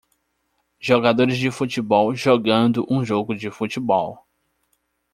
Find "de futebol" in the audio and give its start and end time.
1.37-2.15, 3.35-4.25